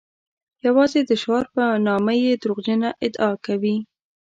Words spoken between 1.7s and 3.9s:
نامه یې دروغجنه ادعا کوي.